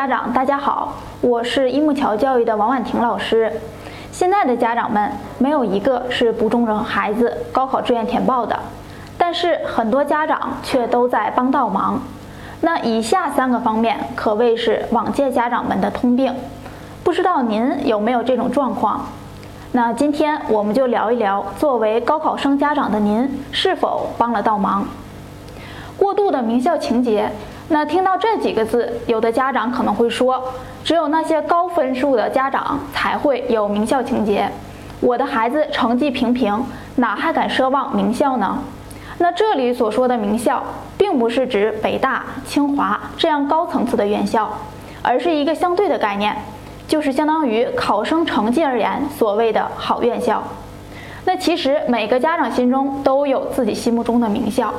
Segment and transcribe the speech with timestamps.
[0.00, 3.52] 家长，大家好，我是一木桥教育的王婉婷老师。
[4.10, 8.58] 现在的家长们没有一个是不重视孩子高考志愿填报的，
[9.18, 12.00] 但是很多家长却都在帮倒忙。
[12.62, 16.34] 那以下三个方面可谓是往届家长们的通病，
[17.04, 19.04] 不知道您有没有这种状况？
[19.72, 24.86] 那今天我们就聊一聊，作为高考生家长的您是否帮了倒忙？
[25.98, 27.30] 过度的名校情节。
[27.72, 30.42] 那听到这几个字，有的家长可能会说，
[30.82, 34.50] 只有那些高分数的家长才会有名校情节。
[34.98, 36.60] 我的孩子成绩平平，
[36.96, 38.58] 哪还敢奢望名校呢？
[39.18, 40.60] 那这里所说的名校，
[40.98, 44.50] 并不是指北大、清华这样高层次的院校，
[45.00, 46.36] 而是一个相对的概念，
[46.88, 50.42] 就是相当于考生成绩而言所谓的好院校。
[51.24, 54.74] 那其实每个家长心中都有自己心目中的名校。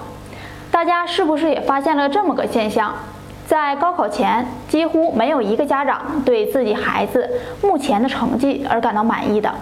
[0.71, 2.93] 大家是不是也发现了这么个现象？
[3.46, 7.29] 在高考前，几乎没有一个家长对自己孩子
[7.62, 9.54] 目前的成绩而感到满意的。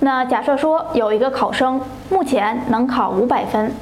[0.00, 1.80] 那假设说有一个考生
[2.10, 3.74] 目前能考五百分，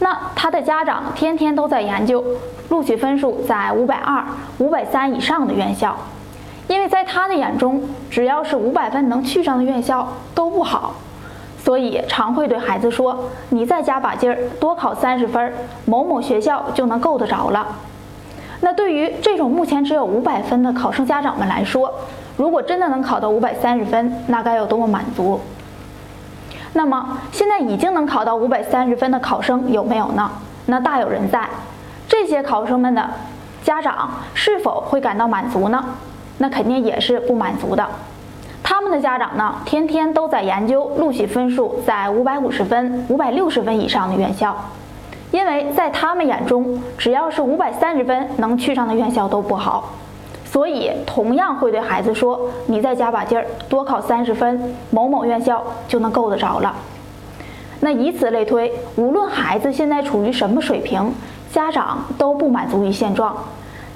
[0.00, 2.22] 那他的家长天天都在研究
[2.68, 4.24] 录取分数在五百二、
[4.58, 5.96] 五百三以上的院校，
[6.66, 10.94] 因为在他的眼中，只要是五百分能去上的院校都不好。
[11.64, 15.52] 所以常会对孩子说：“你再加把劲儿，多考三十分，
[15.86, 17.66] 某某学校就能够得着了。”
[18.60, 21.92] 那对于这种目前只有五百分的考生家长们来说，
[22.36, 25.40] 如果真的能考到五百三十分，那该有多么满足？
[26.74, 30.30] 那么现在已经能考到五百三十分的考生有没有呢？
[30.66, 31.48] 那大有人在。
[32.06, 33.08] 这些考生们的
[33.62, 35.82] 家长是否会感到满足呢？
[36.36, 37.86] 那肯定也是不满足的。
[38.84, 44.54] 他们的家长呢，天天都在研究录取分数在五百五十分、五百六十分以上的院校，
[45.30, 49.88] 因为在他们眼中，只要是五百三十分能去上的院校都不好，
[50.44, 52.38] 所以同样会对孩子说
[52.68, 56.74] ：“你再加把劲儿，多考三十分，某某院校就能够得着了。”
[57.80, 61.10] 那以此类推，无论孩子现在处于什么水平，
[61.50, 63.34] 家长都不满足于现状。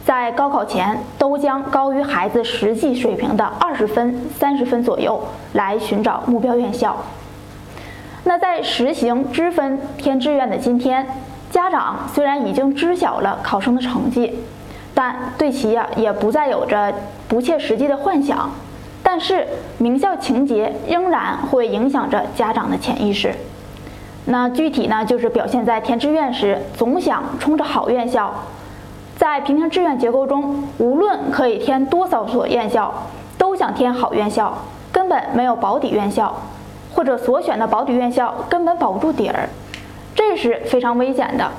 [0.09, 6.97] 在高考前，都将高于孩子实际水平的二十分、三十分左右来寻找目标院校。
[8.25, 11.07] 那在实行知分填志愿的今天，
[11.51, 14.39] 家长虽然已经知晓了考生的成绩，
[14.95, 16.91] 但对其呀也不再有着
[17.29, 18.51] 不切实际的幻想。
[19.03, 19.47] 但是
[19.77, 23.35] 名校情节仍然会影响着家长的潜意识。
[24.25, 28.33] 那具体呢，就是表现在填志愿时总想冲着好院校。
[29.19, 32.95] 在平行志愿结构中，无论可以填多少所院校，
[33.37, 34.55] 都想填好院校，
[34.93, 36.33] 根本没有保底院校，
[36.95, 39.49] 或者所选的保底院校根本保不住底儿，
[40.15, 41.51] 这是非常危险的。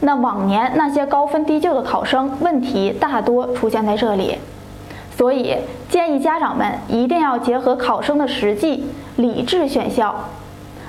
[0.00, 4.38] 那往年那些高分低就的考生，问题大多出现在这里，
[5.16, 5.58] 所以
[5.88, 8.84] 建议家长们一定要结合考生的实际，
[9.14, 10.12] 理智选校。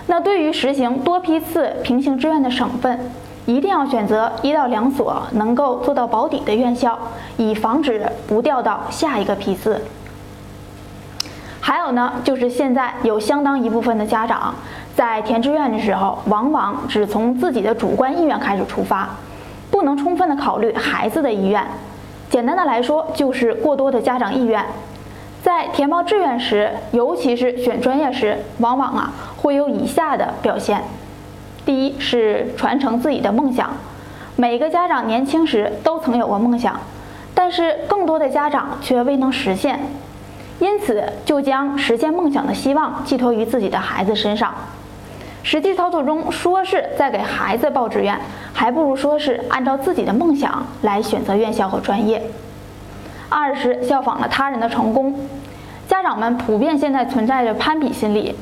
[0.07, 3.11] 那对于实行多批次平行志愿的省份。
[3.47, 6.99] 一定要选择一到两所能够做到保底的院校，
[7.37, 9.81] 以防止不调到下一个批次。
[11.61, 14.53] 还有呢，就是现在有相当一部分的家长
[14.95, 19.07] 在填志愿的时候，往往只从自己的主观意愿开始出发，
[19.71, 21.65] 不能充分的考虑孩子的意愿。
[22.29, 24.65] 简单的来说，就是过多的家长意愿。
[25.41, 30.83] 在填报志愿时，尤其是选专业时，往往啊会有以下的表现。
[31.67, 33.71] 第一是传承自己的梦想，
[34.37, 36.79] 每个家长年轻时都曾有过梦想，
[37.35, 39.77] 但是更多的家长却未能实现，
[40.59, 44.53] 因此就将实现梦想的希望寄托于自己的孩子身上。
[45.43, 48.17] 实际操作中说是在给孩子报志愿，
[48.53, 52.23] 还不如说是按照自己的梦想来选择院校和专业。
[53.27, 55.27] 二是效仿了他人的成功，
[55.85, 58.33] 家长们普遍现在存在着攀比心理。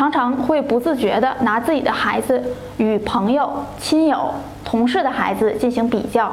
[0.00, 2.42] 常常会不自觉地拿自己的孩子
[2.78, 4.32] 与朋友、亲友、
[4.64, 6.32] 同事的孩子进行比较，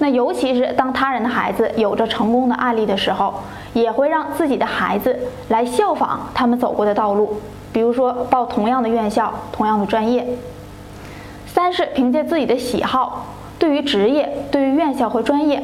[0.00, 3.32] 那尤其是当他人的孩子有着成功的案例的时候，
[3.72, 5.18] 也会让自己的孩子
[5.48, 7.40] 来效仿他们走过的道路，
[7.72, 10.36] 比如说报同样的院校、同样的专业。
[11.46, 15.62] 三是凭借自己的喜好，对于职业、对于院校和专业，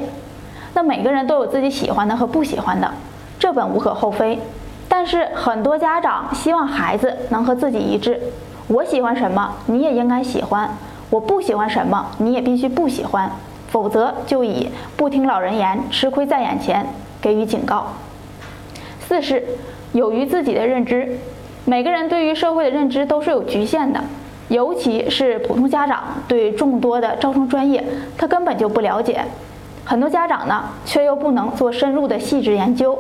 [0.73, 2.91] 那每个人都有自己喜欢的和不喜欢的，
[3.39, 4.39] 这本无可厚非。
[4.89, 8.21] 但是很多家长希望孩子能和自己一致，
[8.69, 10.69] 我喜欢什么，你也应该喜欢；
[11.11, 13.31] 我不喜欢什么，你也必须不喜欢，
[13.69, 16.87] 否则就以不听老人言，吃亏在眼前
[17.21, 17.89] 给予警告。
[19.01, 19.45] 四是
[19.93, 21.19] 有于自己的认知，
[21.65, 24.03] 每个人对于社会的认知都是有局限的，
[24.49, 27.85] 尤其是普通家长对众多的招生专业，
[28.17, 29.25] 他根本就不了解。
[29.85, 32.99] 很多家长呢，却又不能做深入的细致研究，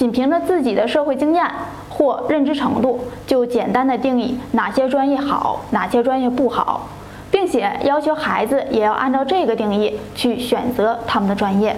[0.00, 1.44] 仅凭着自己的社会经验
[1.90, 6.88] 或认知程度，就简单的定义哪些专业好，哪些专业不好，
[7.30, 11.76] 并且要求孩子也要按照这个定义去选择他们的专业。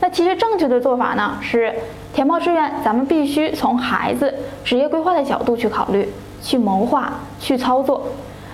[0.00, 1.74] 那其实正确的做法呢，是
[2.14, 4.34] 填报志愿，咱们必须从孩子
[4.64, 8.02] 职业规划的角度去考虑、去谋划、去操作。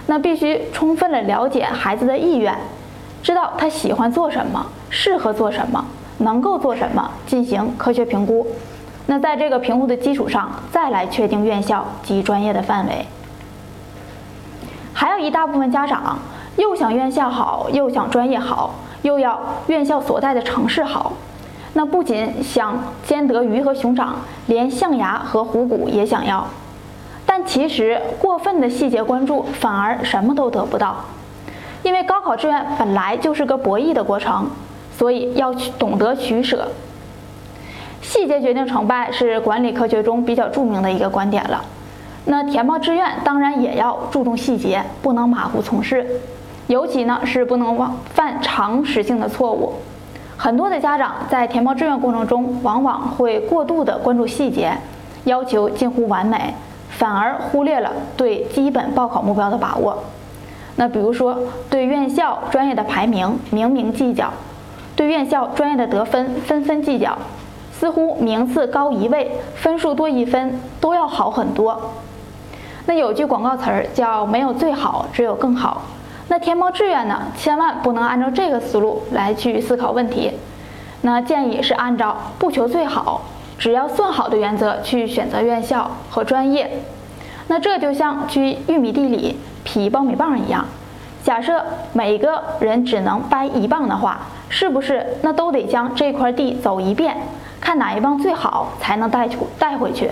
[0.09, 2.53] 那必须充分的了解孩子的意愿。
[3.23, 5.85] 知道他喜欢做什么，适合做什么，
[6.19, 8.47] 能够做什么，进行科学评估。
[9.07, 13.07] 那在这个评估的基础上，再来确定院校及专业的范围。
[14.93, 16.19] 还有一大部分家长
[16.57, 21.13] 又想院校好，又想专业好，又要院校所在的城市好。
[21.75, 24.17] 那不仅想兼得鱼和熊掌，
[24.47, 26.47] 连象牙和虎骨也想要。
[27.27, 30.97] 但其实过分的细节关注，反而什么都得不到。
[31.83, 34.49] 因为高考志愿本来就是个博弈的过程，
[34.96, 36.69] 所以要懂得取舍。
[38.00, 41.64] 细节决定成败是管理科学中比较著名的一个观点了。
[42.25, 46.04] 那填报志愿当然也要注重细节，不能马虎从事，
[46.66, 49.75] 尤其呢是不能忘犯常识性的错误。
[50.37, 54.72] 很多的家长在填报志愿过程中，往往会过度的关注细节，
[55.25, 56.54] 要求近乎完美，
[56.90, 60.04] 反而忽略了对基本报考目标的把握。
[60.76, 61.38] 那比如说，
[61.70, 64.31] 对院校专业的排名明明计较，
[64.96, 67.16] 对院校专业的得分分分计较，
[67.70, 71.93] 似乎名次高一位，分数多一分都要好很多。
[72.87, 75.82] 那有句广告词儿叫“没有最好，只有更好”。
[76.28, 80.32] 那填报志愿呢，千万不能按照这个思路来去思考问题。
[81.02, 83.22] 那建议是按照不求最好，
[83.58, 86.82] 只要算好的原则去选择院校和专业。
[87.48, 89.38] 那这就像去玉米地里。
[89.69, 90.64] 劈苞米棒一样，
[91.25, 91.60] 假设
[91.93, 97.16] 每个人只能掰一棒的话，是不是那都得将这块地走一遍，
[97.60, 100.10] 看哪一棒最好才能带出带回去？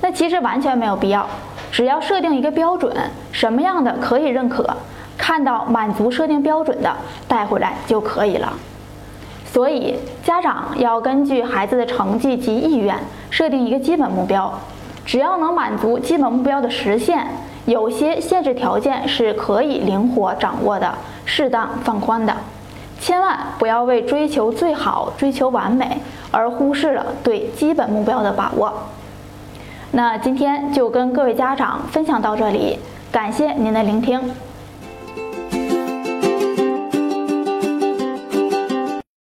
[0.00, 1.26] 那其实完全没有必要，
[1.70, 2.94] 只要设定一个标准，
[3.30, 4.68] 什么样的可以认可，
[5.16, 6.92] 看到满足设定标准的
[7.28, 8.52] 带回来就可以了。
[9.44, 12.98] 所以家长要根据孩子的成绩及意愿
[13.30, 14.52] 设定一个基本目标，
[15.04, 17.26] 只要能满足基本目标的实现。
[17.64, 20.92] 有些限制条件是可以灵活掌握的，
[21.24, 22.34] 适当放宽的，
[23.02, 26.00] 千万不要为追求最好、追求完美
[26.30, 28.72] 而忽视了对基本目标的把握。
[29.90, 32.78] 那今天就跟各位家长分享到这里，
[33.10, 34.20] 感谢您的聆听。